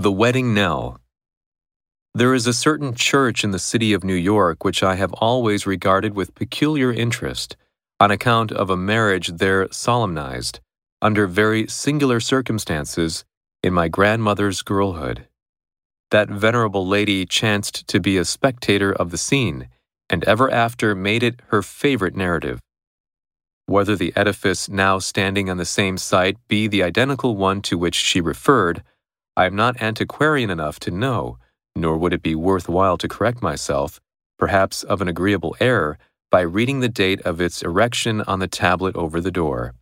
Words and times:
The 0.00 0.10
Wedding 0.10 0.54
Knell. 0.54 0.98
There 2.14 2.32
is 2.32 2.46
a 2.46 2.54
certain 2.54 2.94
church 2.94 3.44
in 3.44 3.50
the 3.50 3.58
city 3.58 3.92
of 3.92 4.02
New 4.02 4.14
York 4.14 4.64
which 4.64 4.82
I 4.82 4.94
have 4.94 5.12
always 5.12 5.66
regarded 5.66 6.14
with 6.14 6.34
peculiar 6.34 6.90
interest 6.90 7.54
on 8.00 8.10
account 8.10 8.50
of 8.50 8.70
a 8.70 8.78
marriage 8.78 9.28
there 9.28 9.68
solemnized, 9.70 10.60
under 11.02 11.26
very 11.26 11.66
singular 11.66 12.18
circumstances, 12.18 13.26
in 13.62 13.74
my 13.74 13.88
grandmother's 13.88 14.62
girlhood. 14.62 15.26
That 16.10 16.30
venerable 16.30 16.86
lady 16.86 17.26
chanced 17.26 17.86
to 17.88 18.00
be 18.00 18.16
a 18.16 18.24
spectator 18.24 18.94
of 18.94 19.10
the 19.10 19.18
scene, 19.18 19.68
and 20.08 20.24
ever 20.24 20.50
after 20.50 20.94
made 20.94 21.22
it 21.22 21.40
her 21.48 21.60
favorite 21.60 22.16
narrative. 22.16 22.58
Whether 23.66 23.96
the 23.96 24.14
edifice 24.16 24.66
now 24.66 24.98
standing 24.98 25.50
on 25.50 25.58
the 25.58 25.66
same 25.66 25.98
site 25.98 26.38
be 26.48 26.68
the 26.68 26.82
identical 26.82 27.36
one 27.36 27.60
to 27.68 27.76
which 27.76 27.96
she 27.96 28.22
referred, 28.22 28.82
I 29.40 29.46
am 29.46 29.56
not 29.56 29.80
antiquarian 29.80 30.50
enough 30.50 30.78
to 30.80 30.90
know, 30.90 31.38
nor 31.74 31.96
would 31.96 32.12
it 32.12 32.22
be 32.22 32.34
worth 32.34 32.68
while 32.68 32.98
to 32.98 33.08
correct 33.08 33.40
myself, 33.40 33.98
perhaps 34.38 34.82
of 34.82 35.00
an 35.00 35.08
agreeable 35.08 35.56
error, 35.60 35.96
by 36.30 36.42
reading 36.42 36.80
the 36.80 36.90
date 36.90 37.22
of 37.22 37.40
its 37.40 37.62
erection 37.62 38.20
on 38.20 38.40
the 38.40 38.46
tablet 38.46 38.94
over 38.96 39.18
the 39.18 39.30
door. 39.30 39.72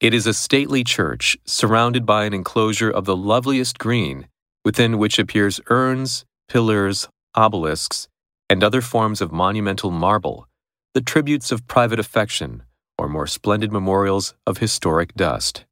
It 0.00 0.14
is 0.14 0.26
a 0.26 0.32
stately 0.32 0.82
church, 0.82 1.36
surrounded 1.44 2.06
by 2.06 2.24
an 2.24 2.32
enclosure 2.32 2.88
of 2.88 3.04
the 3.04 3.14
loveliest 3.14 3.78
green, 3.78 4.28
within 4.64 4.96
which 4.96 5.18
appears 5.18 5.60
urns, 5.68 6.24
pillars, 6.48 7.06
obelisks, 7.36 8.08
and 8.48 8.64
other 8.64 8.80
forms 8.80 9.20
of 9.20 9.30
monumental 9.30 9.90
marble, 9.90 10.48
the 10.94 11.02
tributes 11.02 11.52
of 11.52 11.68
private 11.68 11.98
affection, 11.98 12.62
or 12.96 13.10
more 13.10 13.26
splendid 13.26 13.72
memorials 13.72 14.32
of 14.46 14.56
historic 14.56 15.12
dust. 15.16 15.66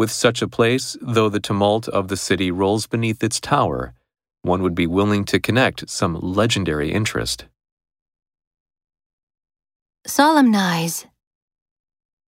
With 0.00 0.10
such 0.10 0.40
a 0.40 0.48
place, 0.48 0.96
though 1.02 1.28
the 1.28 1.40
tumult 1.40 1.86
of 1.86 2.08
the 2.08 2.16
city 2.16 2.50
rolls 2.50 2.86
beneath 2.86 3.22
its 3.22 3.38
tower, 3.38 3.92
one 4.40 4.62
would 4.62 4.74
be 4.74 4.86
willing 4.86 5.26
to 5.26 5.38
connect 5.38 5.90
some 5.90 6.14
legendary 6.14 6.90
interest. 6.90 7.44
Solemnize. 10.06 11.04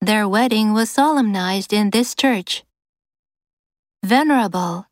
Their 0.00 0.26
wedding 0.26 0.72
was 0.72 0.90
solemnized 0.90 1.72
in 1.72 1.90
this 1.90 2.16
church. 2.16 2.64
Venerable. 4.02 4.86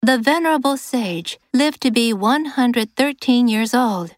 The 0.00 0.16
venerable 0.16 0.78
sage 0.78 1.38
lived 1.52 1.82
to 1.82 1.90
be 1.90 2.14
113 2.14 3.48
years 3.48 3.74
old. 3.74 4.16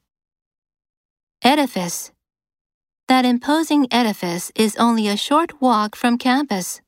Edifice. 1.43 2.13
That 3.09 3.25
imposing 3.25 3.89
edifice 3.91 4.53
is 4.55 4.77
only 4.77 5.09
a 5.09 5.17
short 5.17 5.61
walk 5.61 5.97
from 5.97 6.19
campus. 6.19 6.81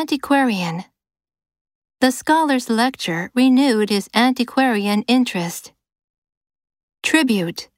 Antiquarian. 0.00 0.84
The 2.00 2.12
scholar's 2.12 2.70
lecture 2.70 3.32
renewed 3.34 3.90
his 3.90 4.08
antiquarian 4.14 5.02
interest. 5.08 5.72
Tribute. 7.02 7.68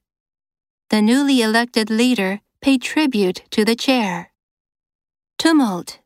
The 0.91 1.01
newly 1.01 1.41
elected 1.41 1.89
leader 1.89 2.41
paid 2.61 2.83
tribute 2.83 3.41
to 3.49 3.65
the 3.65 3.75
chair. 3.75 4.31
Tumult. 5.39 5.97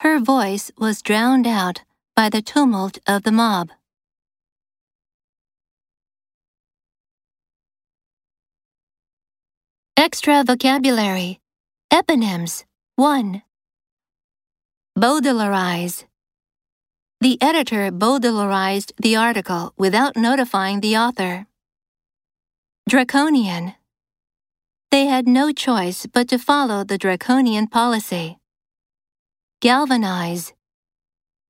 Her 0.00 0.20
voice 0.20 0.70
was 0.76 1.00
drowned 1.00 1.46
out 1.46 1.84
by 2.14 2.28
the 2.28 2.42
tumult 2.42 2.98
of 3.06 3.22
the 3.22 3.32
mob. 3.32 3.70
Extra 9.96 10.44
vocabulary. 10.44 11.40
Eponyms. 11.90 12.66
1. 12.96 13.42
Bowdlerize. 14.96 16.04
The 17.20 17.36
editor 17.42 17.90
Bowdlerized 17.90 18.92
the 18.96 19.16
article 19.16 19.72
without 19.76 20.16
notifying 20.16 20.80
the 20.80 20.96
author. 20.96 21.46
Draconian. 22.88 23.74
They 24.92 25.06
had 25.06 25.26
no 25.26 25.50
choice 25.50 26.06
but 26.06 26.28
to 26.28 26.38
follow 26.38 26.84
the 26.84 26.96
draconian 26.96 27.66
policy. 27.66 28.38
Galvanize. 29.60 30.52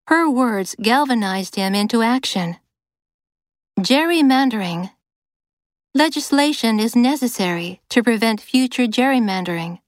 Her 0.07 0.31
words 0.31 0.75
galvanized 0.81 1.57
him 1.57 1.75
into 1.75 2.01
action. 2.01 2.57
Gerrymandering. 3.79 4.91
Legislation 5.95 6.81
is 6.81 6.97
necessary 6.97 7.83
to 7.91 8.03
prevent 8.03 8.41
future 8.41 8.87
gerrymandering. 8.87 9.81